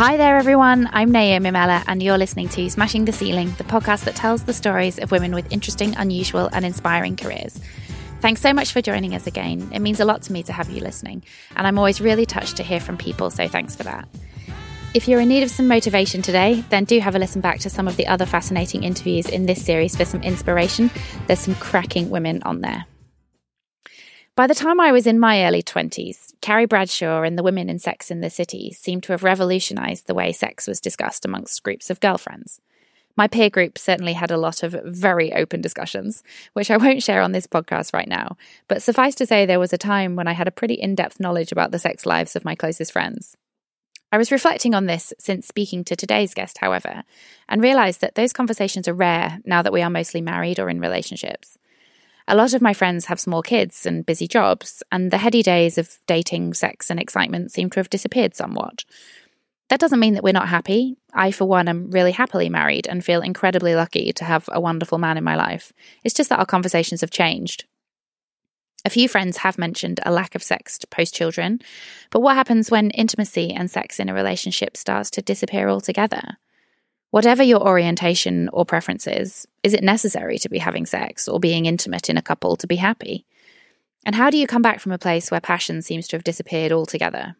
[0.00, 0.88] Hi there, everyone.
[0.94, 4.54] I'm Naomi Miller, and you're listening to Smashing the Ceiling, the podcast that tells the
[4.54, 7.60] stories of women with interesting, unusual, and inspiring careers.
[8.22, 9.70] Thanks so much for joining us again.
[9.74, 11.22] It means a lot to me to have you listening,
[11.54, 14.08] and I'm always really touched to hear from people, so thanks for that.
[14.94, 17.68] If you're in need of some motivation today, then do have a listen back to
[17.68, 20.90] some of the other fascinating interviews in this series for some inspiration.
[21.26, 22.86] There's some cracking women on there.
[24.34, 27.78] By the time I was in my early 20s, Carrie Bradshaw and the women in
[27.78, 31.90] Sex in the City seemed to have revolutionized the way sex was discussed amongst groups
[31.90, 32.60] of girlfriends.
[33.16, 36.22] My peer group certainly had a lot of very open discussions,
[36.54, 38.36] which I won't share on this podcast right now,
[38.68, 41.20] but suffice to say, there was a time when I had a pretty in depth
[41.20, 43.36] knowledge about the sex lives of my closest friends.
[44.12, 47.04] I was reflecting on this since speaking to today's guest, however,
[47.48, 50.80] and realised that those conversations are rare now that we are mostly married or in
[50.80, 51.58] relationships.
[52.30, 55.78] A lot of my friends have small kids and busy jobs, and the heady days
[55.78, 58.84] of dating, sex, and excitement seem to have disappeared somewhat.
[59.68, 60.96] That doesn't mean that we're not happy.
[61.12, 64.96] I, for one, am really happily married and feel incredibly lucky to have a wonderful
[64.96, 65.72] man in my life.
[66.04, 67.64] It's just that our conversations have changed.
[68.84, 71.58] A few friends have mentioned a lack of sex post children,
[72.12, 76.38] but what happens when intimacy and sex in a relationship starts to disappear altogether?
[77.10, 82.08] Whatever your orientation or preferences, is it necessary to be having sex or being intimate
[82.08, 83.26] in a couple to be happy?
[84.06, 86.70] And how do you come back from a place where passion seems to have disappeared
[86.70, 87.34] altogether?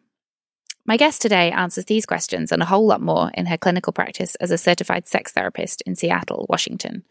[0.85, 4.35] My guest today answers these questions and a whole lot more in her clinical practice
[4.35, 7.03] as a certified sex therapist in Seattle, Washington.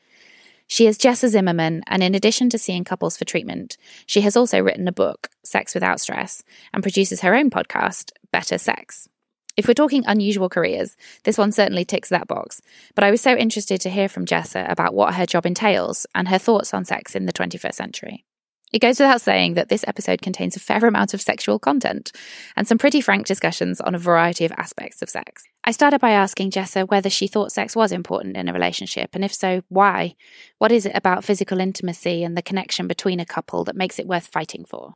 [0.67, 4.61] She is Jessa Zimmerman, and in addition to seeing couples for treatment, she has also
[4.61, 6.45] written a book, Sex Without Stress,
[6.75, 9.09] and produces her own podcast, Better Sex.
[9.57, 12.61] If we're talking unusual careers, this one certainly ticks that box.
[12.95, 16.29] But I was so interested to hear from Jessa about what her job entails and
[16.29, 18.25] her thoughts on sex in the 21st century.
[18.73, 22.13] It goes without saying that this episode contains a fair amount of sexual content
[22.57, 25.43] and some pretty frank discussions on a variety of aspects of sex.
[25.65, 29.25] I started by asking Jessa whether she thought sex was important in a relationship, and
[29.25, 30.15] if so, why?
[30.59, 34.07] What is it about physical intimacy and the connection between a couple that makes it
[34.07, 34.95] worth fighting for?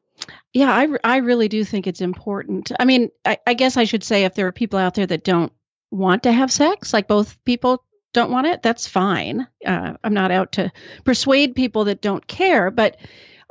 [0.53, 2.73] Yeah, I, I really do think it's important.
[2.79, 5.25] I mean, I, I guess I should say if there are people out there that
[5.25, 5.53] don't
[5.91, 9.47] want to have sex, like both people don't want it, that's fine.
[9.67, 10.73] Uh, I'm not out to
[11.05, 12.97] persuade people that don't care, but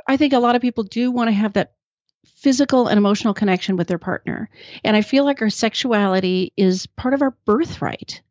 [0.07, 1.73] I think a lot of people do want to have that
[2.37, 4.49] physical and emotional connection with their partner.
[4.83, 8.21] And I feel like our sexuality is part of our birthright.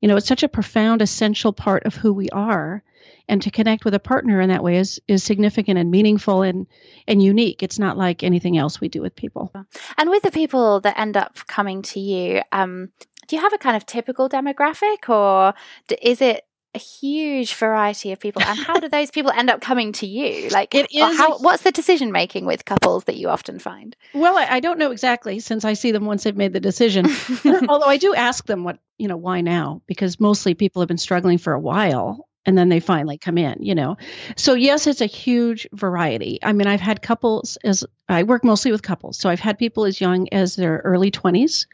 [0.00, 2.82] You know, it's such a profound, essential part of who we are.
[3.28, 6.66] And to connect with a partner in that way is is significant and meaningful and
[7.06, 7.62] and unique.
[7.62, 9.52] It's not like anything else we do with people.
[9.96, 12.90] And with the people that end up coming to you, um,
[13.28, 15.54] do you have a kind of typical demographic, or
[16.00, 16.44] is it
[16.74, 18.42] a huge variety of people?
[18.42, 20.48] And how do those people end up coming to you?
[20.48, 23.94] Like it is how, what's the decision making with couples that you often find?
[24.14, 27.06] Well I, I, don't know exactly since i see them once they've made the decision.
[27.68, 29.82] Although i do ask them what you know why now?
[29.86, 33.56] Because mostly people have been struggling for a while and then they finally come in
[33.60, 33.96] you know
[34.36, 38.72] so yes it's a huge variety i mean i've had couples as i work mostly
[38.72, 41.66] with couples so i've had people as young as their early 20s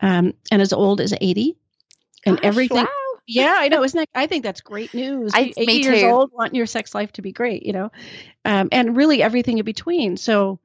[0.00, 1.56] um, and as old as 80
[2.26, 2.88] and Gosh, everything wow
[3.30, 3.84] yeah, I know.
[3.84, 4.08] Isn't that?
[4.14, 5.30] I think that's great news.
[5.34, 6.06] I, 80 me years too.
[6.06, 7.92] old, want your sex life to be great, you know,
[8.44, 10.16] um, and really everything in between.
[10.16, 10.58] So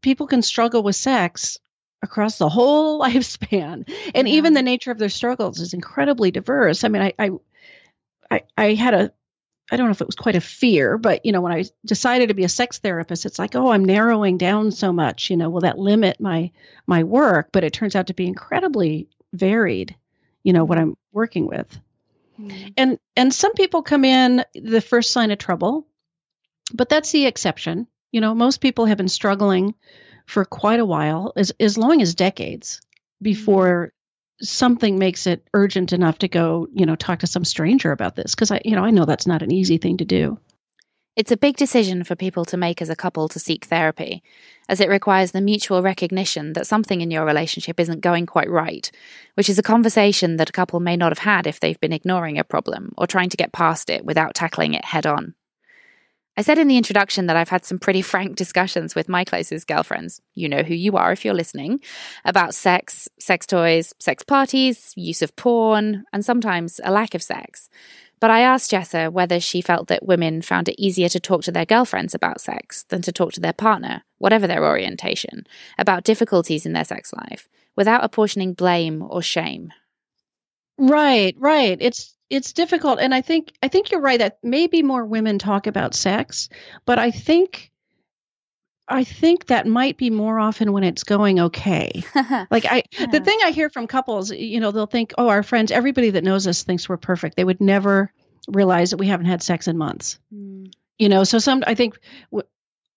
[0.00, 1.58] people can struggle with sex
[2.02, 4.34] across the whole lifespan, and yeah.
[4.34, 6.84] even the nature of their struggles is incredibly diverse.
[6.84, 7.30] I mean, I, I,
[8.36, 9.12] I, I had a
[9.70, 12.28] I don't know if it was quite a fear, but you know, when I decided
[12.28, 15.28] to be a sex therapist, it's like, oh, I'm narrowing down so much.
[15.28, 16.52] You know, will that limit my
[16.86, 17.48] my work?
[17.52, 19.96] But it turns out to be incredibly varied.
[20.44, 21.80] You know what I'm working with.
[22.38, 22.74] Mm.
[22.76, 25.86] And and some people come in the first sign of trouble,
[26.72, 27.88] but that's the exception.
[28.12, 29.74] You know, most people have been struggling
[30.26, 32.80] for quite a while, as as long as decades,
[33.20, 33.95] before mm.
[34.40, 38.34] Something makes it urgent enough to go, you know, talk to some stranger about this
[38.34, 40.38] because I, you know, I know that's not an easy thing to do.
[41.16, 44.22] It's a big decision for people to make as a couple to seek therapy,
[44.68, 48.90] as it requires the mutual recognition that something in your relationship isn't going quite right,
[49.32, 52.38] which is a conversation that a couple may not have had if they've been ignoring
[52.38, 55.34] a problem or trying to get past it without tackling it head on.
[56.38, 59.66] I said in the introduction that I've had some pretty frank discussions with my closest
[59.66, 60.20] girlfriends.
[60.34, 61.80] You know who you are if you're listening,
[62.24, 67.70] about sex, sex toys, sex parties, use of porn, and sometimes a lack of sex.
[68.18, 71.52] But I asked Jessa whether she felt that women found it easier to talk to
[71.52, 75.46] their girlfriends about sex than to talk to their partner, whatever their orientation,
[75.78, 79.70] about difficulties in their sex life, without apportioning blame or shame.
[80.78, 81.78] Right, right.
[81.80, 85.66] It's it's difficult and I think I think you're right that maybe more women talk
[85.66, 86.48] about sex,
[86.84, 87.70] but I think
[88.88, 92.04] I think that might be more often when it's going okay.
[92.50, 93.06] like I Yeah.
[93.06, 96.24] the thing I hear from couples, you know, they'll think, "Oh, our friends, everybody that
[96.24, 98.12] knows us thinks we're perfect." They would never
[98.48, 100.18] realize that we haven't had sex in months.
[100.34, 100.72] Mm.
[100.98, 101.98] You know, so some I think
[102.30, 102.48] w-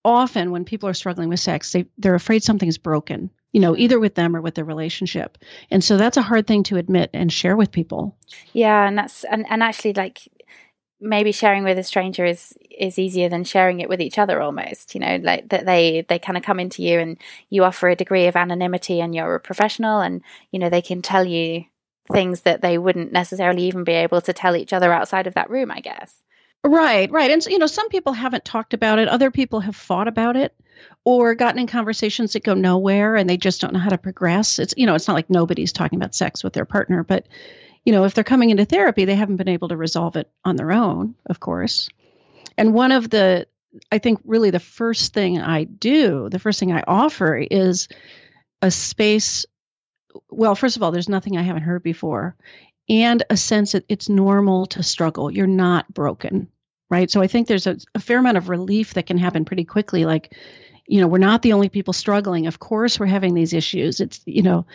[0.05, 3.29] often when people are struggling with sex, they they're afraid something's broken.
[3.51, 5.37] You know, either with them or with their relationship.
[5.71, 8.15] And so that's a hard thing to admit and share with people.
[8.53, 10.29] Yeah, and that's and, and actually like
[11.01, 14.93] maybe sharing with a stranger is is easier than sharing it with each other almost
[14.93, 17.17] you know like that they they kind of come into you and
[17.49, 20.21] you offer a degree of anonymity and you're a professional and
[20.51, 21.63] you know they can tell you
[22.11, 25.49] things that they wouldn't necessarily even be able to tell each other outside of that
[25.49, 26.21] room i guess
[26.63, 27.31] Right, right.
[27.31, 30.35] And so, you know, some people haven't talked about it, other people have fought about
[30.35, 30.53] it
[31.03, 34.59] or gotten in conversations that go nowhere and they just don't know how to progress.
[34.59, 37.27] It's you know, it's not like nobody's talking about sex with their partner, but
[37.85, 40.55] you know, if they're coming into therapy, they haven't been able to resolve it on
[40.55, 41.89] their own, of course.
[42.57, 43.47] And one of the
[43.91, 47.87] I think really the first thing I do, the first thing I offer is
[48.61, 49.45] a space
[50.29, 52.35] well, first of all, there's nothing I haven't heard before
[52.89, 55.31] and a sense that it's normal to struggle.
[55.31, 56.49] You're not broken,
[56.89, 57.09] right?
[57.09, 60.05] So I think there's a, a fair amount of relief that can happen pretty quickly.
[60.05, 60.35] Like,
[60.89, 62.47] you know, we're not the only people struggling.
[62.47, 63.99] Of course, we're having these issues.
[63.99, 64.65] It's, you know,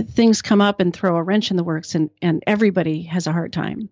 [0.00, 3.32] things come up and throw a wrench in the works, and and everybody has a
[3.32, 3.88] hard time.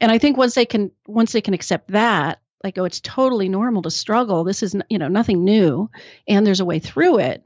[0.00, 3.48] And I think once they can once they can accept that, like, oh, it's totally
[3.48, 4.44] normal to struggle.
[4.44, 5.90] This is, you know, nothing new,
[6.28, 7.44] and there's a way through it.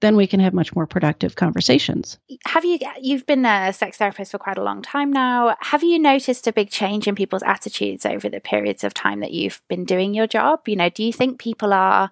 [0.00, 2.18] Then we can have much more productive conversations.
[2.44, 5.98] have you you've been a sex therapist for quite a long time now have you
[5.98, 9.86] noticed a big change in people's attitudes over the periods of time that you've been
[9.86, 12.10] doing your job you know do you think people are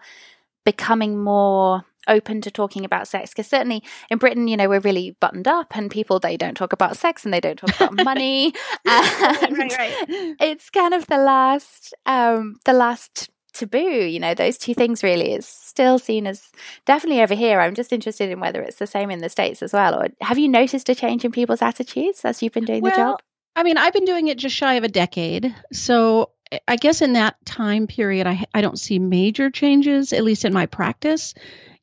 [0.65, 3.81] becoming more open to talking about sex because certainly
[4.11, 7.25] in britain you know we're really buttoned up and people they don't talk about sex
[7.25, 8.47] and they don't talk about money.
[8.85, 15.03] And it's kind of the last um the last taboo you know those two things
[15.03, 15.33] really.
[15.33, 16.51] Is still seen as
[16.85, 17.61] definitely over here.
[17.61, 19.95] I'm just interested in whether it's the same in the states as well.
[19.95, 23.21] Or have you noticed a change in people's attitudes as you've been doing the job?
[23.57, 25.55] I mean, I've been doing it just shy of a decade.
[25.73, 26.31] So
[26.69, 30.53] I guess in that time period, I, I don't see major changes, at least in
[30.53, 31.35] my practice.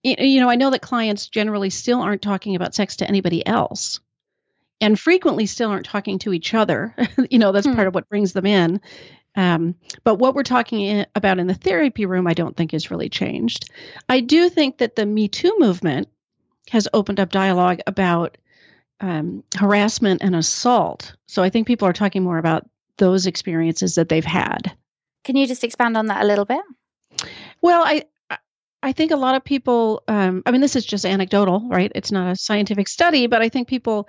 [0.03, 3.99] You know, I know that clients generally still aren't talking about sex to anybody else
[4.79, 6.95] and frequently still aren't talking to each other.
[7.29, 7.75] you know, that's Hmm.
[7.75, 8.79] part of what brings them in.
[9.35, 12.89] Um, but what we're talking i- about in the therapy room, I don't think has
[12.91, 13.69] really changed.
[14.07, 16.07] I do think that the Me Too movement
[16.69, 18.37] has opened up dialogue about
[19.01, 21.13] um, harassment and assault.
[21.27, 22.67] So I think people are talking more about
[22.99, 24.71] those experiences that they've had.
[25.23, 26.61] can you just expand on that a little bit
[27.61, 28.05] Well, I
[28.81, 30.03] I think a lot of people.
[30.07, 31.91] Um, I mean, this is just anecdotal, right?
[31.95, 34.07] It's not a scientific study, but I think people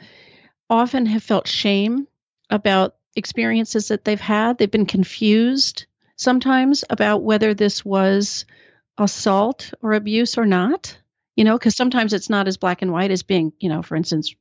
[0.69, 2.06] often have felt shame
[2.48, 4.58] about experiences that they've had.
[4.58, 5.86] They've been confused
[6.16, 8.44] sometimes about whether this was
[8.96, 10.96] assault or abuse or not.
[11.36, 13.96] You know, because sometimes it's not as black and white as being, you know, for
[13.96, 14.34] instance,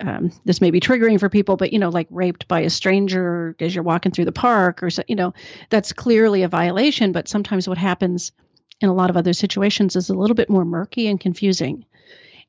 [0.00, 3.54] um, this may be triggering for people, but you know, like raped by a stranger
[3.60, 5.34] as you're walking through the park, or so, you know,
[5.68, 7.12] that's clearly a violation.
[7.12, 8.32] But sometimes what happens
[8.80, 11.84] in a lot of other situations is a little bit more murky and confusing.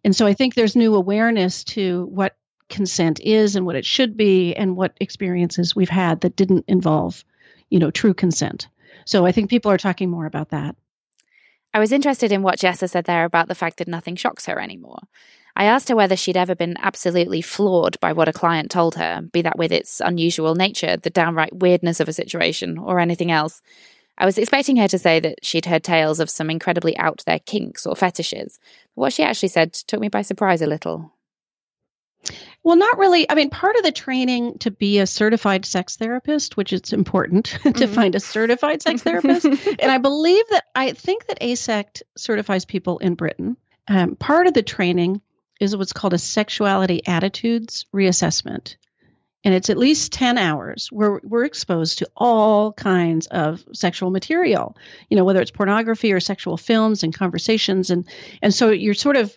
[0.03, 2.35] And so I think there's new awareness to what
[2.69, 7.23] consent is and what it should be, and what experiences we've had that didn't involve,
[7.69, 8.67] you know, true consent.
[9.05, 10.75] So I think people are talking more about that.
[11.73, 14.59] I was interested in what Jessa said there about the fact that nothing shocks her
[14.59, 14.99] anymore.
[15.55, 19.21] I asked her whether she'd ever been absolutely floored by what a client told her,
[19.21, 23.61] be that with its unusual nature, the downright weirdness of a situation, or anything else.
[24.17, 27.39] I was expecting her to say that she'd heard tales of some incredibly out there
[27.39, 28.59] kinks or fetishes.
[28.95, 31.13] But what she actually said took me by surprise a little.
[32.63, 33.29] Well, not really.
[33.29, 37.45] I mean, part of the training to be a certified sex therapist, which is important
[37.63, 37.89] to Mhm.
[37.95, 39.45] find a certified sex therapist,
[39.79, 43.57] and I believe that I think that AASECT certifies people in Britain.
[43.87, 45.21] Um, part of the training
[45.59, 48.75] is what's called a sexuality attitudes reassessment.
[49.43, 54.77] And it's at least 10 hours where we're exposed to all kinds of sexual material,
[55.09, 57.89] you know, whether it's pornography or sexual films and conversations.
[57.89, 58.07] And,
[58.43, 59.35] and so you're sort of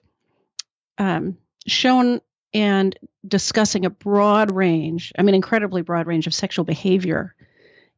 [0.98, 2.20] um, shown
[2.54, 2.96] and
[3.26, 7.34] discussing a broad range, I mean, incredibly broad range of sexual behavior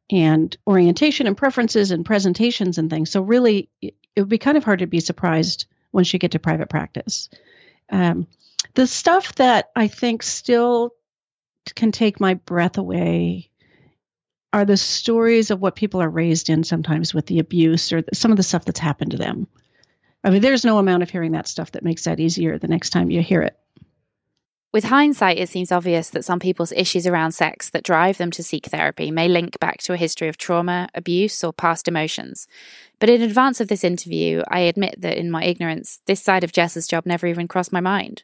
[0.09, 3.11] and orientation and preferences and presentations and things.
[3.11, 6.39] So, really, it would be kind of hard to be surprised once you get to
[6.39, 7.29] private practice.
[7.89, 8.27] Um,
[8.73, 10.93] the stuff that I think still
[11.75, 13.49] can take my breath away
[14.53, 18.31] are the stories of what people are raised in sometimes with the abuse or some
[18.31, 19.47] of the stuff that's happened to them.
[20.23, 22.89] I mean, there's no amount of hearing that stuff that makes that easier the next
[22.89, 23.57] time you hear it.
[24.77, 28.43] With hindsight, it seems obvious that some people's issues around sex that drive them to
[28.43, 32.47] seek therapy may link back to a history of trauma, abuse, or past emotions.
[32.99, 36.51] But in advance of this interview, I admit that in my ignorance, this side of
[36.51, 38.21] Jessa's job never even crossed my mind.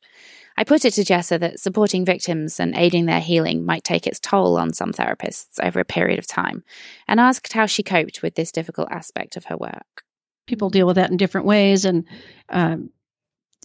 [0.56, 4.20] I put it to Jessa that supporting victims and aiding their healing might take its
[4.20, 6.64] toll on some therapists over a period of time,
[7.08, 10.04] and asked how she coped with this difficult aspect of her work.
[10.46, 12.06] People deal with that in different ways, and
[12.50, 12.92] um,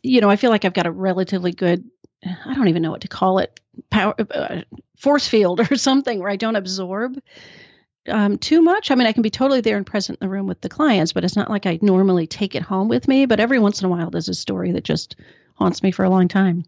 [0.03, 1.85] you know, I feel like I've got a relatively good
[2.25, 3.61] I don't even know what to call it
[3.91, 4.63] power uh,
[4.99, 7.21] force field or something where I don't absorb
[8.09, 8.91] um, too much.
[8.91, 11.13] I mean, I can be totally there and present in the room with the clients,
[11.13, 13.27] but it's not like I normally take it home with me.
[13.27, 15.17] But every once in a while, there's a story that just
[15.55, 16.65] haunts me for a long time.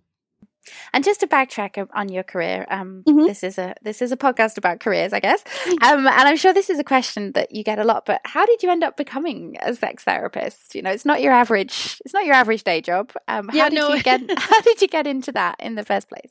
[0.92, 3.26] And just to backtrack on your career, um, mm-hmm.
[3.26, 5.42] this is a this is a podcast about careers, I guess.
[5.82, 8.06] Um, and I'm sure this is a question that you get a lot.
[8.06, 10.74] But how did you end up becoming a sex therapist?
[10.74, 12.00] You know, it's not your average.
[12.04, 13.12] It's not your average day job.
[13.28, 13.94] Um, how yeah, did no.
[13.94, 16.30] you get How did you get into that in the first place?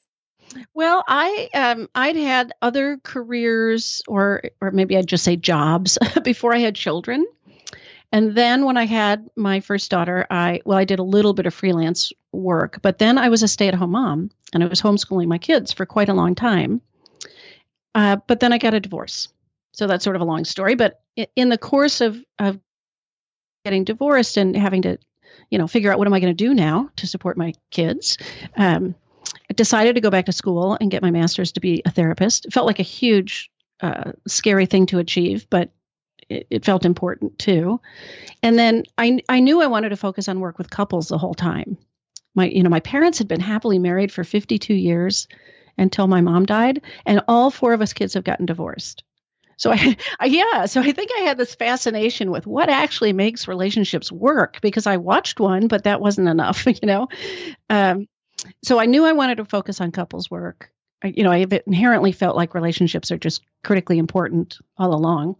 [0.73, 6.53] Well, I um, I'd had other careers, or or maybe I'd just say jobs before
[6.53, 7.25] I had children.
[8.11, 11.45] And then when I had my first daughter, I well, I did a little bit
[11.45, 15.37] of freelance work, but then I was a stay-at-home mom, and I was homeschooling my
[15.37, 16.81] kids for quite a long time.
[17.95, 19.29] Uh, but then I got a divorce,
[19.73, 20.75] so that's sort of a long story.
[20.75, 21.01] But
[21.35, 22.59] in the course of of
[23.65, 24.97] getting divorced and having to,
[25.49, 28.17] you know, figure out what am I going to do now to support my kids,
[28.55, 28.95] um,
[29.49, 32.45] I decided to go back to school and get my master's to be a therapist.
[32.45, 35.71] It felt like a huge, uh, scary thing to achieve, but
[36.29, 37.81] it, it, felt important too.
[38.43, 41.33] And then I I knew I wanted to focus on work with couples the whole
[41.33, 41.77] time.
[42.39, 45.27] My you know my parents had been happily married for 52 years
[45.77, 49.03] until my mom died, and all four of us kids have gotten divorced.
[49.57, 53.49] So I, I yeah, so I think I had this fascination with what actually makes
[53.49, 57.09] relationships work because I watched one, but that wasn't enough, you know.
[57.69, 58.07] Um,
[58.63, 60.71] so I knew I wanted to focus on couples work.
[61.03, 65.35] I, you know, I inherently felt like relationships are just critically important all along.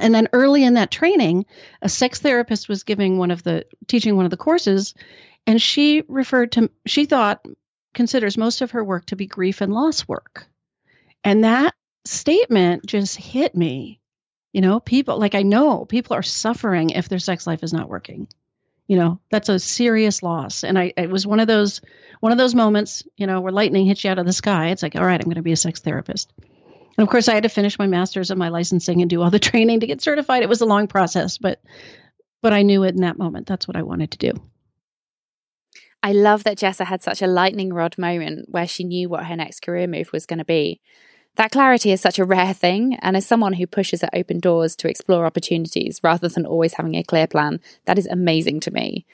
[0.00, 1.46] And then early in that training,
[1.82, 4.94] a sex therapist was giving one of the teaching one of the courses,
[5.46, 7.44] and she referred to she thought
[7.94, 10.46] considers most of her work to be grief and loss work.
[11.24, 14.00] And that statement just hit me.
[14.52, 17.88] You know, people like I know people are suffering if their sex life is not
[17.88, 18.28] working.
[18.86, 20.64] You know, that's a serious loss.
[20.64, 21.80] And I it was one of those
[22.20, 24.68] one of those moments, you know, where lightning hits you out of the sky.
[24.68, 26.32] It's like, all right, I'm going to be a sex therapist.
[26.98, 29.30] And of course, I had to finish my master's and my licensing and do all
[29.30, 30.42] the training to get certified.
[30.42, 31.60] It was a long process, but
[32.42, 33.46] but I knew it in that moment.
[33.46, 34.42] That's what I wanted to do.
[36.02, 39.36] I love that Jessa had such a lightning rod moment where she knew what her
[39.36, 40.80] next career move was going to be.
[41.36, 44.76] That clarity is such a rare thing, and as someone who pushes at open doors
[44.76, 49.06] to explore opportunities rather than always having a clear plan, that is amazing to me.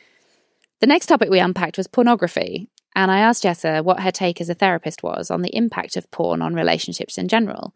[0.81, 4.49] The next topic we unpacked was pornography, and I asked Jessa what her take as
[4.49, 7.75] a therapist was on the impact of porn on relationships in general.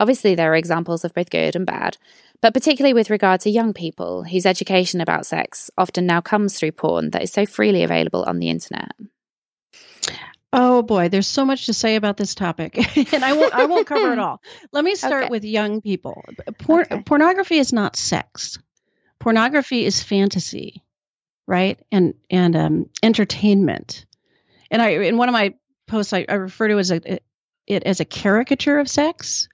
[0.00, 1.96] Obviously, there are examples of both good and bad,
[2.40, 6.72] but particularly with regard to young people whose education about sex often now comes through
[6.72, 8.92] porn that is so freely available on the internet.
[10.52, 12.76] Oh boy, there's so much to say about this topic,
[13.12, 14.42] and I won't I won't cover it all.
[14.72, 15.30] Let me start okay.
[15.30, 16.24] with young people.
[16.58, 17.02] Por- okay.
[17.02, 18.58] Pornography is not sex.
[19.20, 20.82] Pornography is fantasy,
[21.46, 21.78] right?
[21.92, 24.06] And and um, entertainment
[24.70, 25.54] and I in one of my
[25.86, 27.18] posts I, I refer to as a
[27.66, 29.48] it as a caricature of sex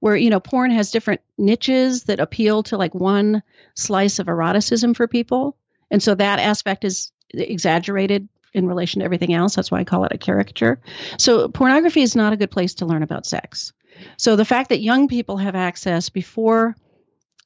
[0.00, 3.42] where you know porn has different niches that appeal to like one
[3.74, 5.56] slice of eroticism for people.
[5.90, 9.54] And so that aspect is exaggerated in relation to everything else.
[9.54, 10.80] That's why i call it a caricature.
[11.18, 13.72] So pornography is not a good place to learn about sex.
[14.16, 16.76] So the fact that young people have access before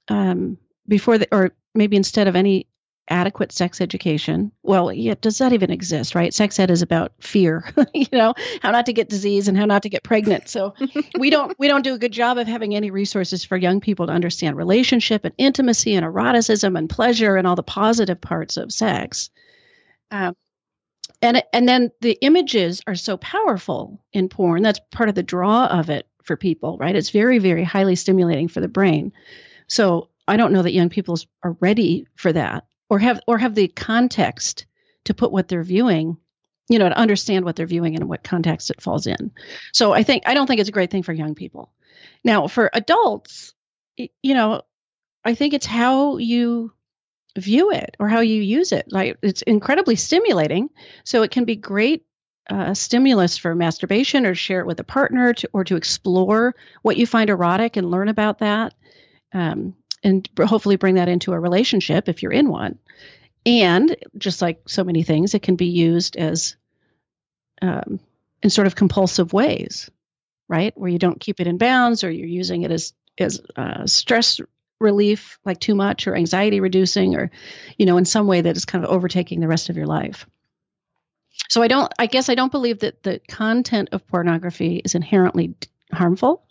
[0.09, 2.66] um, before the, or maybe instead of any
[3.09, 4.52] adequate sex education.
[4.62, 6.32] Well, yeah, does that even exist, right?
[6.32, 9.82] Sex ed is about fear, you know, how not to get disease and how not
[9.82, 10.49] to get pregnant.
[10.49, 10.75] So
[11.18, 14.06] we don't we don't do a good job of having any resources for young people
[14.06, 18.73] to understand relationship and intimacy and eroticism and pleasure and all the positive parts of
[18.73, 19.30] sex.
[20.11, 20.37] Um,
[21.21, 24.62] and and then the images are so powerful in porn.
[24.62, 26.94] That's part of the draw of it for people, right?
[26.94, 29.12] It's very very highly stimulating for the brain.
[29.66, 33.54] So I don't know that young people are ready for that or have or have
[33.54, 34.66] the context
[35.04, 36.18] to put what they're viewing
[36.68, 39.32] you know to understand what they're viewing and what context it falls in.
[39.72, 41.72] So i think i don't think it's a great thing for young people.
[42.22, 43.54] Now for adults
[43.96, 44.61] you know
[45.25, 46.72] i think it's how you
[47.38, 48.84] view it or how you use it.
[48.90, 50.68] Like it's incredibly stimulating.
[51.04, 52.04] So it can be great
[52.50, 56.99] uh, stimulus for masturbation or share it with a partner to, or to explore what
[56.99, 58.75] you find erotic and learn about that.
[59.32, 62.78] Um, and hopefully bring that into a relationship if you're in one.
[63.44, 66.56] And just like so many things, it can be used as
[67.61, 68.00] um,
[68.42, 69.90] in sort of compulsive ways,
[70.49, 70.73] right?
[70.76, 74.40] Where you don't keep it in bounds or you're using it as as uh, stress
[74.80, 77.30] relief, like too much, or anxiety reducing, or
[77.78, 80.26] you know, in some way that is kind of overtaking the rest of your life.
[81.49, 81.92] So I don't.
[81.99, 85.54] I guess I don't believe that the content of pornography is inherently
[85.92, 86.44] harmful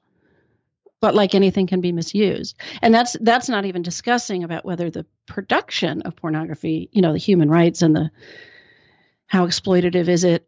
[1.01, 5.05] but like anything can be misused and that's that's not even discussing about whether the
[5.27, 8.09] production of pornography you know the human rights and the
[9.27, 10.47] how exploitative is it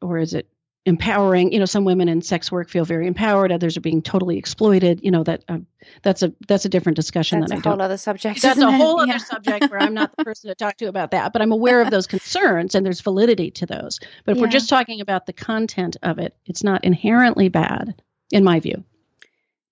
[0.00, 0.48] or is it
[0.86, 4.38] empowering you know some women in sex work feel very empowered others are being totally
[4.38, 5.66] exploited you know that um,
[6.02, 9.02] that's a that's a different discussion that's a whole other subject that's a whole it?
[9.02, 9.18] other yeah.
[9.18, 11.90] subject where i'm not the person to talk to about that but i'm aware of
[11.90, 14.42] those concerns and there's validity to those but if yeah.
[14.42, 18.82] we're just talking about the content of it it's not inherently bad in my view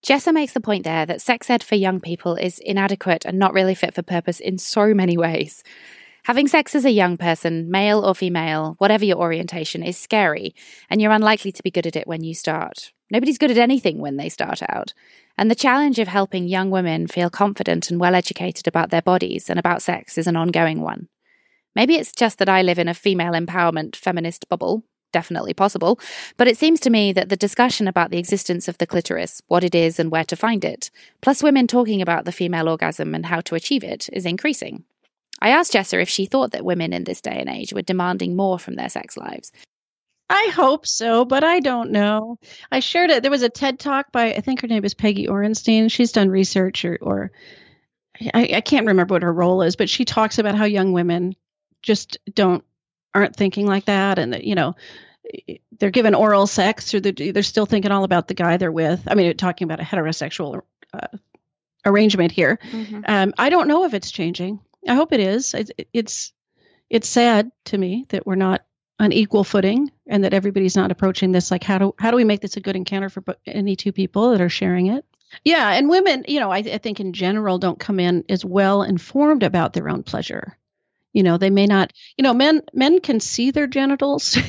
[0.07, 3.53] Jessa makes the point there that sex ed for young people is inadequate and not
[3.53, 5.65] really fit for purpose in so many ways.
[6.27, 10.55] Having sex as a young person, male or female, whatever your orientation, is scary,
[10.89, 12.93] and you're unlikely to be good at it when you start.
[13.11, 14.95] Nobody's good at anything when they start out.
[15.37, 19.51] And the challenge of helping young women feel confident and well educated about their bodies
[19.51, 21.09] and about sex is an ongoing one.
[21.75, 24.85] Maybe it's just that I live in a female empowerment feminist bubble,
[25.17, 25.99] definitely possible,
[26.37, 29.65] but it seems to me that the discussion about the existence of the clitoris, what
[29.65, 30.91] it is, and where to find it,
[31.23, 34.85] plus women talking about the female orgasm and how to achieve it, is increasing.
[35.41, 38.37] I asked Jessa if she thought that women in this day and age were demanding
[38.37, 39.53] more from their sex lives.
[40.29, 42.39] I hope so, but I don't know.
[42.71, 43.23] I shared it.
[43.23, 45.91] There was a TED talk by, I think her name is Peggy Orenstein.
[45.91, 47.31] She's done research or, or
[48.35, 51.37] I, I can't remember what her role is, but she talks about how young women
[51.83, 52.65] just don't
[53.17, 54.77] aren't thinking like that and that you know
[55.79, 59.03] they're given oral sex or they're, they're still thinking all about the guy they're with.
[59.07, 61.09] I mean talking about a heterosexual uh,
[61.85, 62.59] arrangement here.
[62.71, 63.01] Mm-hmm.
[63.07, 64.61] um, i don't know if it's changing.
[64.89, 65.55] I hope it is.
[65.93, 66.33] It's
[66.89, 68.65] it's sad to me that we're not
[68.99, 72.25] on equal footing and that everybody's not approaching this like how do how do we
[72.25, 75.05] make this a good encounter for any two people that are sharing it?
[75.45, 78.83] Yeah and women you know I, I think in general don't come in as well
[78.83, 80.57] informed about their own pleasure
[81.17, 84.39] you know they may not you know men men can see their genitals.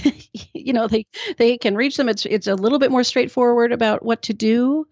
[0.54, 1.06] You know they
[1.38, 2.10] they can reach them.
[2.10, 4.86] It's it's a little bit more straightforward about what to do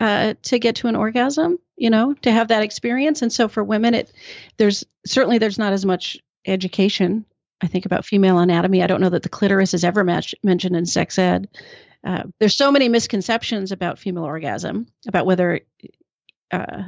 [0.00, 3.22] uh, to get to an orgasm you know to have that experience.
[3.22, 4.12] And so for women it
[4.56, 7.24] there's certainly there's not as much education
[7.60, 8.82] i think about female anatomy.
[8.82, 11.48] I don't know that the clitoris is ever match, mentioned in sex ed.
[12.02, 15.60] Uh, there's so many misconceptions about female orgasm about whether
[16.50, 16.82] uh,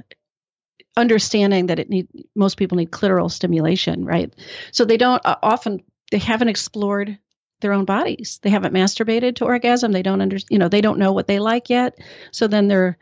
[0.97, 4.33] understanding that it need most people need clitoral stimulation, right?
[4.73, 7.19] So they don't uh, often they haven't explored
[7.61, 8.41] their own bodies.
[8.43, 9.93] They haven't masturbated to orgasm.
[9.93, 11.99] They don't under you know they don't know what they like yet.
[12.31, 12.99] So then they're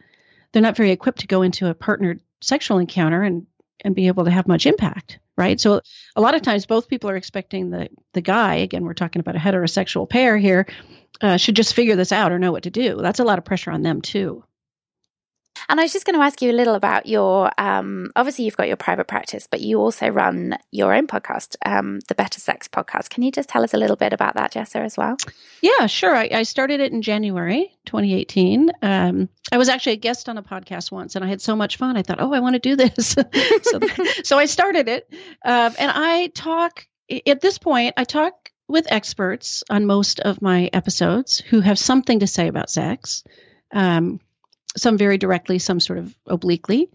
[0.52, 3.46] they're not very equipped to go into a partnered sexual encounter and
[3.84, 5.60] and be able to have much impact, right?
[5.60, 5.80] So
[6.14, 9.36] a lot of times both people are expecting the the guy again we're talking about
[9.36, 10.66] a heterosexual pair here
[11.20, 13.00] uh, should just figure this out or know what to do.
[13.00, 14.44] That's a lot of pressure on them too.
[15.68, 17.50] And I was just going to ask you a little about your.
[17.58, 22.00] Um, obviously, you've got your private practice, but you also run your own podcast, um,
[22.08, 23.10] the Better Sex Podcast.
[23.10, 25.16] Can you just tell us a little bit about that, Jessa, as well?
[25.60, 26.14] Yeah, sure.
[26.14, 28.70] I, I started it in January 2018.
[28.82, 31.76] Um, I was actually a guest on a podcast once, and I had so much
[31.76, 31.96] fun.
[31.96, 33.06] I thought, oh, I want to do this.
[33.62, 33.80] so,
[34.24, 35.12] so I started it,
[35.44, 36.86] uh, and I talk
[37.26, 37.94] at this point.
[37.96, 42.70] I talk with experts on most of my episodes who have something to say about
[42.70, 43.22] sex.
[43.70, 44.20] Um,
[44.76, 46.90] some very directly, some sort of obliquely.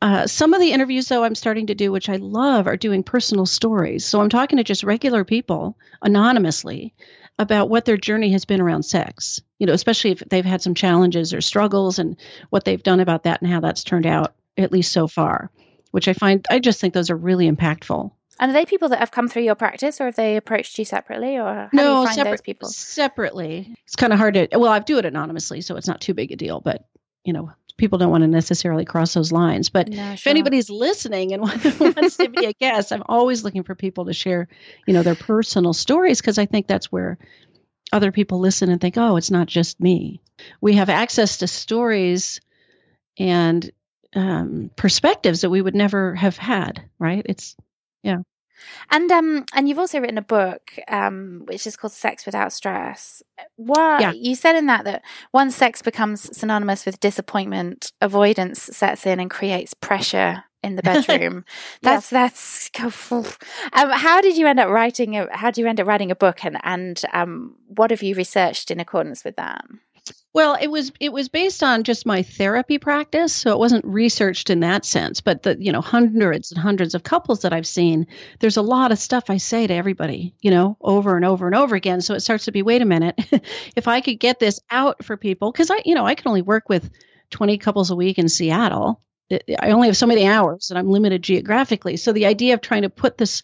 [0.00, 3.04] Uh, some of the interviews, though, I'm starting to do, which I love, are doing
[3.04, 4.04] personal stories.
[4.04, 6.92] So I'm talking to just regular people anonymously
[7.38, 10.74] about what their journey has been around sex, you know, especially if they've had some
[10.74, 12.16] challenges or struggles and
[12.50, 15.50] what they've done about that and how that's turned out, at least so far,
[15.92, 18.10] which I find, I just think those are really impactful.
[18.40, 20.84] And are they people that have come through your practice, or have they approached you
[20.84, 22.68] separately, or how no, do you find separ- those people?
[22.68, 24.48] Separately, it's kind of hard to.
[24.54, 26.60] Well, I do it anonymously, so it's not too big a deal.
[26.60, 26.84] But
[27.24, 29.68] you know, people don't want to necessarily cross those lines.
[29.68, 30.12] But no, sure.
[30.12, 31.42] if anybody's listening and
[31.80, 34.48] wants to be a guest, I'm always looking for people to share,
[34.86, 37.18] you know, their personal stories because I think that's where
[37.92, 40.20] other people listen and think, oh, it's not just me.
[40.60, 42.40] We have access to stories
[43.18, 43.70] and
[44.14, 47.24] um, perspectives that we would never have had, right?
[47.28, 47.56] It's,
[48.02, 48.18] yeah.
[48.90, 53.22] And um and you've also written a book um which is called Sex Without Stress.
[53.56, 54.12] What yeah.
[54.12, 59.30] you said in that that once sex becomes synonymous with disappointment, avoidance sets in and
[59.30, 61.44] creates pressure in the bedroom.
[61.82, 65.86] that's that's um, how did you end up writing a how do you end up
[65.86, 69.64] writing a book and and um what have you researched in accordance with that?
[70.34, 74.48] Well, it was it was based on just my therapy practice, so it wasn't researched
[74.48, 75.20] in that sense.
[75.20, 78.06] But the you know hundreds and hundreds of couples that I've seen,
[78.40, 81.54] there's a lot of stuff I say to everybody, you know, over and over and
[81.54, 82.00] over again.
[82.00, 83.20] So it starts to be, wait a minute,
[83.76, 86.42] if I could get this out for people, because I you know I can only
[86.42, 86.90] work with
[87.30, 89.02] 20 couples a week in Seattle.
[89.30, 91.96] I only have so many hours, and I'm limited geographically.
[91.96, 93.42] So the idea of trying to put this,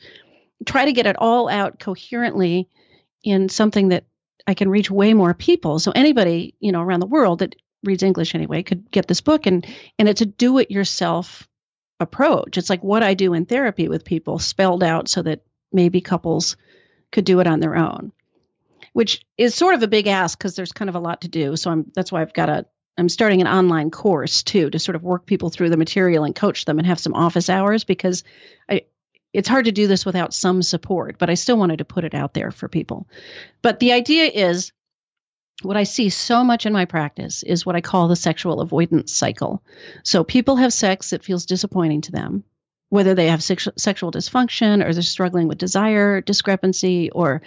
[0.67, 2.69] try to get it all out coherently
[3.23, 4.05] in something that
[4.49, 5.79] I can reach way more people.
[5.79, 9.47] So anybody, you know, around the world that reads English anyway could get this book
[9.47, 9.65] and
[9.99, 11.47] and it's a do it yourself
[12.01, 12.57] approach.
[12.57, 16.57] It's like what I do in therapy with people spelled out so that maybe couples
[17.13, 18.11] could do it on their own.
[18.95, 21.55] Which is sort of a big ask because there's kind of a lot to do.
[21.57, 24.97] So I'm that's why I've got a I'm starting an online course too to sort
[24.97, 28.25] of work people through the material and coach them and have some office hours because
[28.69, 28.85] I
[29.33, 32.15] it's hard to do this without some support, but I still wanted to put it
[32.15, 33.09] out there for people.
[33.63, 34.73] But the idea is
[35.63, 39.13] what I see so much in my practice is what I call the sexual avoidance
[39.13, 39.63] cycle.
[40.05, 42.45] So people have sex that feels disappointing to them,
[42.91, 47.43] whether they have sexual sexual dysfunction or they're struggling with desire discrepancy or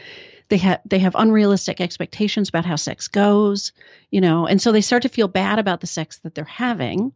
[0.50, 3.72] they have they have unrealistic expectations about how sex goes,
[4.12, 7.14] you know, and so they start to feel bad about the sex that they're having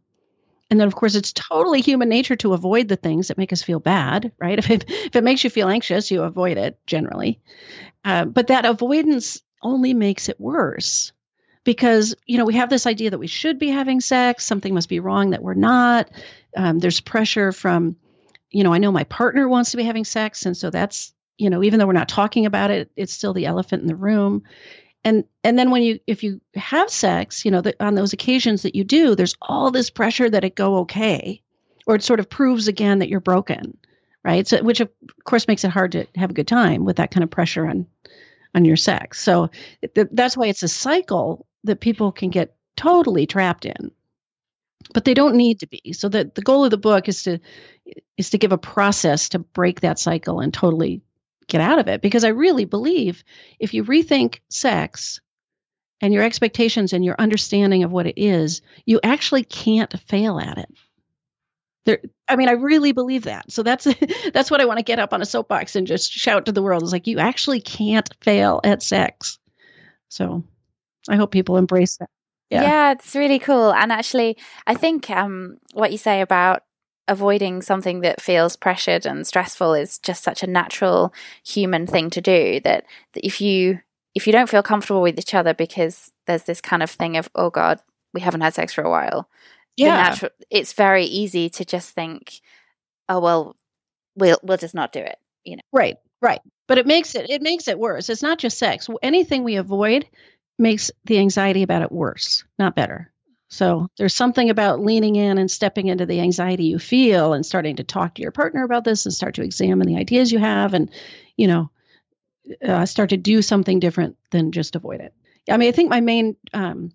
[0.70, 3.62] and then, of course, it's totally human nature to avoid the things that make us
[3.62, 4.58] feel bad, right?
[4.66, 7.40] If it, if it makes you feel anxious, you avoid it generally.
[8.04, 11.12] Uh, but that avoidance only makes it worse
[11.64, 14.88] because, you know, we have this idea that we should be having sex, something must
[14.88, 16.10] be wrong that we're not.
[16.56, 17.96] Um, there's pressure from,
[18.50, 20.46] you know, I know my partner wants to be having sex.
[20.46, 23.46] And so that's, you know, even though we're not talking about it, it's still the
[23.46, 24.42] elephant in the room
[25.04, 28.62] and and then when you if you have sex you know the, on those occasions
[28.62, 31.42] that you do there's all this pressure that it go okay
[31.86, 33.76] or it sort of proves again that you're broken
[34.26, 34.46] right?
[34.46, 34.90] So which of
[35.24, 37.86] course makes it hard to have a good time with that kind of pressure on
[38.54, 39.20] on your sex.
[39.20, 39.50] So
[39.94, 43.92] th- that's why it's a cycle that people can get totally trapped in.
[44.92, 45.92] But they don't need to be.
[45.92, 47.38] So the, the goal of the book is to
[48.16, 51.02] is to give a process to break that cycle and totally
[51.48, 53.24] get out of it because I really believe
[53.58, 55.20] if you rethink sex
[56.00, 60.58] and your expectations and your understanding of what it is, you actually can't fail at
[60.58, 60.68] it.
[61.84, 63.50] There, I mean, I really believe that.
[63.50, 63.86] So that's
[64.32, 66.62] that's what I want to get up on a soapbox and just shout to the
[66.62, 66.82] world.
[66.82, 69.38] It's like you actually can't fail at sex.
[70.08, 70.42] So
[71.08, 72.10] I hope people embrace that.
[72.50, 72.62] Yeah.
[72.62, 73.72] yeah, it's really cool.
[73.72, 76.62] And actually, I think um, what you say about
[77.08, 81.14] avoiding something that feels pressured and stressful is just such a natural
[81.44, 83.80] human thing to do that, if you
[84.14, 87.28] if you don't feel comfortable with each other because there's this kind of thing of
[87.34, 87.80] oh god
[88.14, 89.28] we haven't had sex for a while
[89.76, 89.94] yeah.
[89.94, 92.40] natural, it's very easy to just think
[93.08, 93.54] oh well
[94.16, 95.62] we'll we'll just not do it you know?
[95.72, 96.40] Right right.
[96.68, 98.08] But it makes it it makes it worse.
[98.08, 98.88] It's not just sex.
[99.02, 100.06] Anything we avoid
[100.58, 103.12] makes the anxiety about it worse not better
[103.48, 107.76] so there's something about leaning in and stepping into the anxiety you feel and starting
[107.76, 110.74] to talk to your partner about this and start to examine the ideas you have
[110.74, 110.90] and,
[111.36, 111.70] you know,
[112.66, 115.14] uh, start to do something different than just avoid it.
[115.48, 116.90] I mean, I think my main um,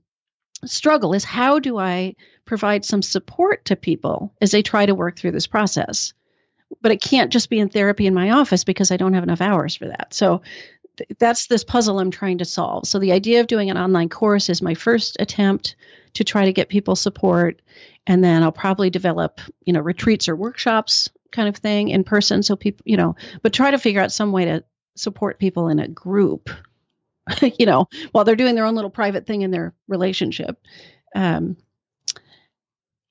[0.65, 5.17] struggle is how do I provide some support to people as they try to work
[5.17, 6.13] through this process?
[6.81, 9.41] But it can't just be in therapy in my office because I don't have enough
[9.41, 10.13] hours for that.
[10.13, 10.41] So
[11.17, 12.87] that's this puzzle I'm trying to solve.
[12.87, 15.75] So the idea of doing an online course is my first attempt
[16.13, 17.61] to try to get people support
[18.07, 22.43] and then I'll probably develop, you know, retreats or workshops kind of thing in person
[22.43, 24.63] so people, you know, but try to figure out some way to
[24.95, 26.49] support people in a group.
[27.59, 30.59] you know, while they're doing their own little private thing in their relationship.
[31.15, 31.57] Um,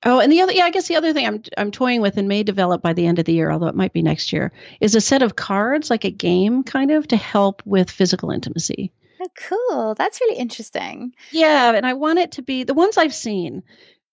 [0.03, 2.27] Oh, and the other, yeah, I guess the other thing I'm I'm toying with and
[2.27, 4.95] may develop by the end of the year, although it might be next year, is
[4.95, 8.91] a set of cards, like a game, kind of, to help with physical intimacy.
[9.21, 9.95] Oh, cool!
[9.95, 11.13] That's really interesting.
[11.29, 13.61] Yeah, and I want it to be the ones I've seen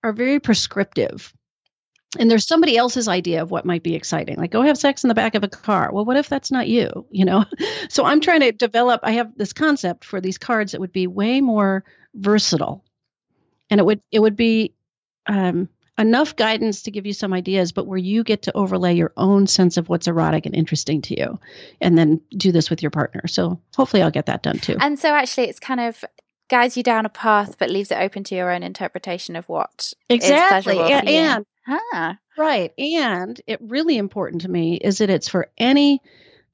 [0.05, 1.33] are very prescriptive,
[2.19, 5.09] and there's somebody else's idea of what might be exciting, like go have sex in
[5.09, 5.91] the back of a car.
[5.93, 7.07] Well, what if that's not you?
[7.11, 7.45] You know,
[7.89, 9.01] so I'm trying to develop.
[9.03, 12.85] I have this concept for these cards that would be way more versatile,
[13.71, 14.75] and it would it would be.
[15.27, 15.69] Um,
[15.99, 19.47] enough guidance to give you some ideas, but where you get to overlay your own
[19.47, 21.39] sense of what's erotic and interesting to you,
[21.81, 23.27] and then do this with your partner.
[23.27, 24.77] So hopefully, I'll get that done too.
[24.81, 26.05] And so, actually, it's kind of
[26.49, 29.93] guides you down a path, but leaves it open to your own interpretation of what
[30.09, 30.79] exactly.
[30.79, 31.47] and, and
[32.37, 36.01] right, and it really important to me is that it's for any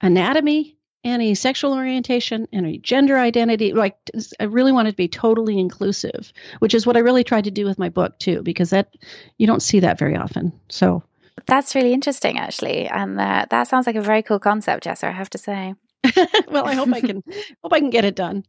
[0.01, 3.73] anatomy, any sexual orientation, any gender identity.
[3.73, 3.97] Like,
[4.41, 7.51] I really want it to be totally inclusive, which is what I really tried to
[7.51, 8.95] do with my book too, because that
[9.39, 10.53] you don't see that very often.
[10.69, 11.03] So
[11.47, 15.09] that's really interesting, actually, and uh, that sounds like a very cool concept, Jessa.
[15.09, 15.75] I have to say.
[16.49, 17.23] well, I hope I can
[17.63, 18.45] hope I can get it done.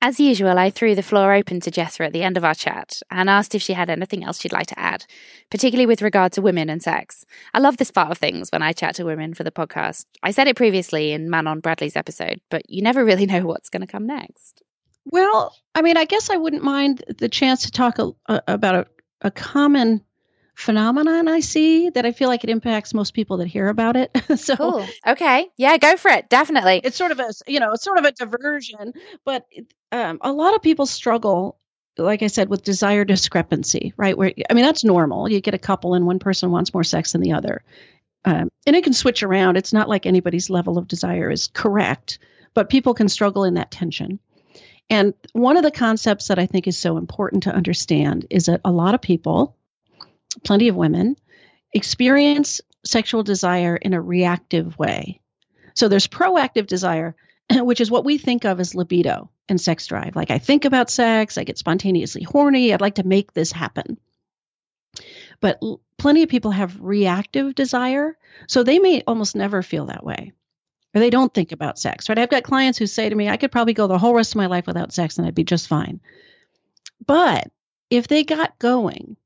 [0.00, 3.02] As usual, I threw the floor open to Jessa at the end of our chat
[3.10, 5.04] and asked if she had anything else she'd like to add,
[5.50, 7.24] particularly with regard to women and sex.
[7.52, 10.04] I love this part of things when I chat to women for the podcast.
[10.22, 13.80] I said it previously in Manon Bradley's episode, but you never really know what's going
[13.80, 14.62] to come next.
[15.04, 18.74] Well, I mean, I guess I wouldn't mind the chance to talk a, a, about
[18.76, 18.86] a,
[19.22, 20.04] a common
[20.58, 24.10] phenomenon I see that I feel like it impacts most people that hear about it.
[24.36, 24.86] so cool.
[25.06, 25.48] Okay.
[25.56, 26.28] Yeah, go for it.
[26.28, 26.80] Definitely.
[26.82, 28.92] It's sort of a, you know, it's sort of a diversion,
[29.24, 29.44] but
[29.92, 31.58] um, a lot of people struggle
[31.98, 34.16] like I said, with desire discrepancy, right?
[34.16, 35.28] Where I mean, that's normal.
[35.28, 37.62] You get a couple and one person wants more sex than the other,
[38.24, 39.56] um, and it can switch around.
[39.56, 42.20] It's not like anybody's level of desire is correct,
[42.54, 44.20] but people can struggle in that tension.
[44.90, 48.60] And one of the concepts that I think is so important to understand is that
[48.64, 49.56] a lot of people
[50.44, 51.16] plenty of women,
[51.72, 55.20] experience sexual desire in a reactive way.
[55.74, 57.16] So there's proactive desire,
[57.52, 60.16] which is what we think of as libido and sex drive.
[60.16, 63.98] Like I think about sex, I get spontaneously horny, I'd like to make this happen.
[65.40, 70.04] But l- plenty of people have reactive desire, so they may almost never feel that
[70.04, 70.32] way.
[70.94, 72.18] Or they don't think about sex, right?
[72.18, 74.38] I've got clients who say to me, I could probably go the whole rest of
[74.38, 76.00] my life without sex and I'd be just fine.
[77.06, 77.50] But
[77.90, 79.16] if they got going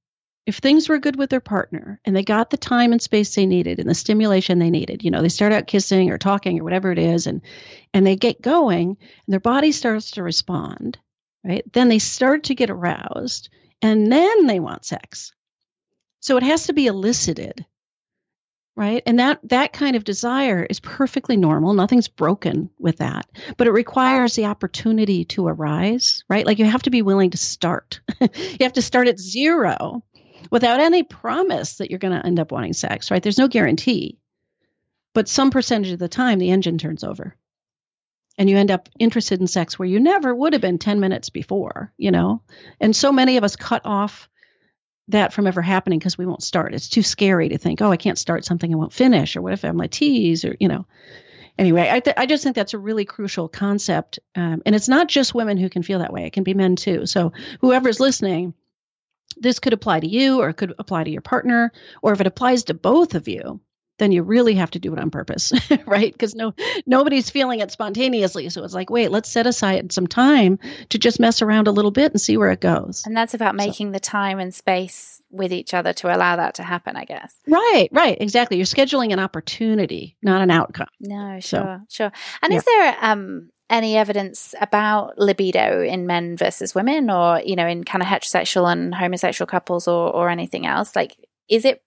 [0.44, 3.46] if things were good with their partner and they got the time and space they
[3.46, 6.64] needed and the stimulation they needed, you know, they start out kissing or talking or
[6.64, 7.42] whatever it is, and
[7.94, 10.98] and they get going and their body starts to respond,
[11.44, 11.64] right?
[11.72, 13.50] Then they start to get aroused
[13.81, 15.33] and then they want sex.
[16.20, 17.64] So it has to be elicited.
[18.74, 19.02] Right.
[19.05, 21.74] And that that kind of desire is perfectly normal.
[21.74, 23.26] Nothing's broken with that.
[23.59, 26.46] But it requires the opportunity to arise, right?
[26.46, 28.00] Like you have to be willing to start.
[28.20, 30.02] you have to start at zero
[30.52, 33.22] without any promise that you're going to end up wanting sex, right?
[33.22, 34.18] There's no guarantee.
[35.14, 37.34] But some percentage of the time, the engine turns over
[38.36, 41.30] and you end up interested in sex where you never would have been 10 minutes
[41.30, 42.42] before, you know?
[42.80, 44.28] And so many of us cut off
[45.08, 46.74] that from ever happening because we won't start.
[46.74, 49.54] It's too scary to think, oh, I can't start something I won't finish, or what
[49.54, 50.86] if I'm my tease, or, you know.
[51.58, 54.18] Anyway, I, th- I just think that's a really crucial concept.
[54.34, 56.76] Um, and it's not just women who can feel that way, it can be men
[56.76, 57.06] too.
[57.06, 58.54] So, whoever's listening,
[59.42, 62.26] this could apply to you or it could apply to your partner or if it
[62.26, 63.61] applies to both of you
[64.02, 65.52] then you really have to do it on purpose
[65.87, 66.12] right?
[66.12, 66.55] Because no
[66.87, 68.48] nobody's feeling it spontaneously.
[68.48, 71.92] So it's like wait let's set aside some time to just mess around a little
[71.92, 73.05] bit and see where it goes.
[73.07, 73.92] And that's about making so.
[73.92, 77.33] the time and space with each other to allow that to happen i guess.
[77.46, 78.57] Right right exactly.
[78.57, 80.88] You're scheduling an opportunity not an outcome.
[81.00, 82.12] No sure so, sure.
[82.42, 82.59] And yeah.
[82.59, 87.82] is there um any evidence about libido in men versus women or you know in
[87.82, 90.94] kind of heterosexual and homosexual couples or or anything else?
[90.94, 91.16] Like
[91.48, 91.82] is it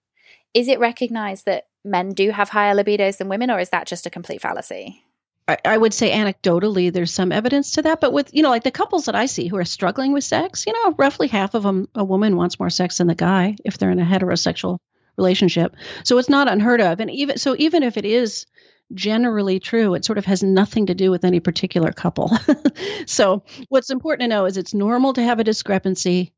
[0.54, 4.06] is it recognized that men do have higher libidos than women or is that just
[4.06, 5.02] a complete fallacy?
[5.48, 8.64] I, I would say anecdotally there's some evidence to that but with you know like
[8.64, 11.62] the couples that i see who are struggling with sex you know roughly half of
[11.62, 14.80] them a woman wants more sex than the guy if they're in a heterosexual
[15.18, 15.76] relationship.
[16.04, 17.00] So it's not unheard of.
[17.00, 18.46] And even so even if it is
[18.94, 19.94] generally true.
[19.96, 22.32] It sort of has nothing to do with any particular couple.
[23.06, 26.34] so, what's important to know is it's normal to have a discrepancy.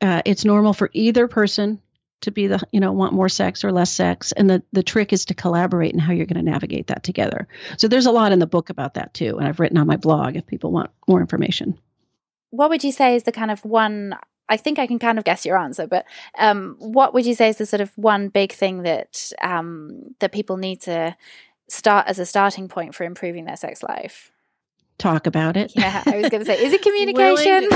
[0.00, 1.80] Uh, it's normal for either person
[2.20, 5.12] to be the you know want more sex or less sex and the the trick
[5.12, 8.32] is to collaborate and how you're going to navigate that together so there's a lot
[8.32, 10.90] in the book about that too and i've written on my blog if people want
[11.08, 11.78] more information
[12.50, 14.14] what would you say is the kind of one
[14.50, 16.04] I think I can kind of guess your answer, but
[16.36, 20.32] um, what would you say is the sort of one big thing that um, that
[20.32, 21.16] people need to
[21.70, 24.32] start as a starting point for improving their sex life?
[25.00, 25.72] Talk about it.
[25.74, 27.68] Yeah, I was going to say, is it communication?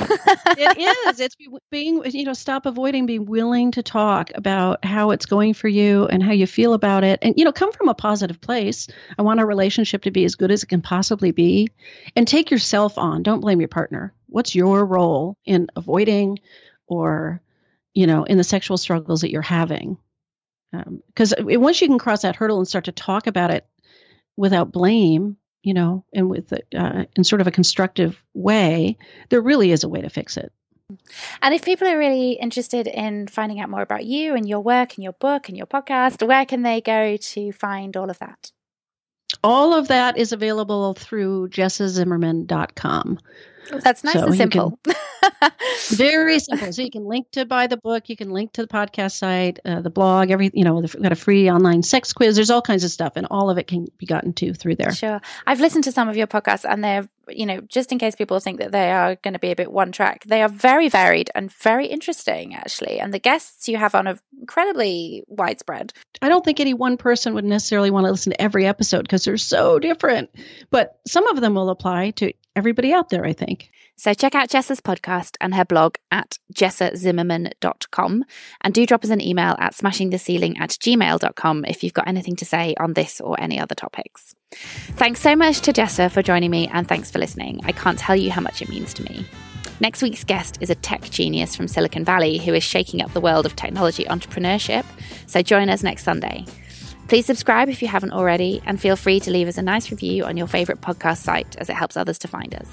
[0.58, 1.20] it is.
[1.20, 1.34] It's
[1.70, 6.06] being, you know, stop avoiding, be willing to talk about how it's going for you
[6.08, 7.18] and how you feel about it.
[7.22, 8.88] And, you know, come from a positive place.
[9.18, 11.68] I want our relationship to be as good as it can possibly be.
[12.14, 13.22] And take yourself on.
[13.22, 14.12] Don't blame your partner.
[14.26, 16.40] What's your role in avoiding
[16.88, 17.40] or,
[17.94, 19.96] you know, in the sexual struggles that you're having?
[21.06, 23.66] Because um, once you can cross that hurdle and start to talk about it
[24.36, 28.98] without blame, you know, and with uh, in sort of a constructive way,
[29.30, 30.52] there really is a way to fix it.
[31.40, 34.94] And if people are really interested in finding out more about you and your work
[34.94, 38.52] and your book and your podcast, where can they go to find all of that?
[39.42, 43.18] All of that is available through jessazimmerman.com.
[43.70, 44.78] That's nice so and simple.
[44.84, 44.94] Can,
[45.90, 46.72] very simple.
[46.72, 49.58] So you can link to buy the book, you can link to the podcast site,
[49.64, 52.36] uh, the blog, every you know, we've got a free online sex quiz.
[52.36, 54.92] There's all kinds of stuff, and all of it can be gotten to through there.
[54.92, 58.14] Sure, I've listened to some of your podcasts, and they're you know, just in case
[58.14, 60.88] people think that they are going to be a bit one track, they are very
[60.88, 63.00] varied and very interesting, actually.
[63.00, 65.92] And the guests you have on are incredibly widespread.
[66.22, 69.24] I don't think any one person would necessarily want to listen to every episode because
[69.24, 70.30] they're so different,
[70.70, 73.70] but some of them will apply to everybody out there, I think.
[73.96, 78.24] So check out Jessa's podcast and her blog at jessazimmerman.com.
[78.60, 82.44] And do drop us an email at smashingtheceiling at gmail.com if you've got anything to
[82.44, 84.34] say on this or any other topics.
[84.52, 87.60] Thanks so much to Jessa for joining me and thanks for listening.
[87.64, 89.26] I can't tell you how much it means to me.
[89.80, 93.20] Next week's guest is a tech genius from Silicon Valley who is shaking up the
[93.20, 94.84] world of technology entrepreneurship.
[95.26, 96.44] So join us next Sunday.
[97.08, 100.24] Please subscribe if you haven't already, and feel free to leave us a nice review
[100.24, 102.66] on your favourite podcast site as it helps others to find us.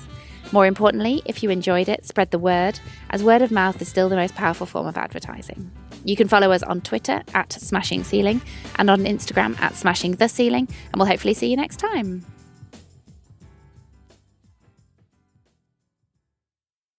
[0.51, 4.09] More importantly, if you enjoyed it, spread the word, as word of mouth is still
[4.09, 5.71] the most powerful form of advertising.
[6.03, 8.41] You can follow us on Twitter at Smashing Ceiling
[8.75, 12.25] and on Instagram at Smashing the Ceiling, and we'll hopefully see you next time.